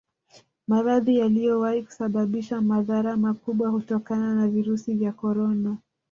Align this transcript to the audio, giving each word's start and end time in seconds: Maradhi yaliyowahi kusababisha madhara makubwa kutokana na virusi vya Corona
Maradhi 0.67 1.15
yaliyowahi 1.17 1.83
kusababisha 1.83 2.61
madhara 2.61 3.17
makubwa 3.17 3.71
kutokana 3.71 4.35
na 4.35 4.47
virusi 4.47 4.95
vya 4.95 5.11
Corona 5.11 5.77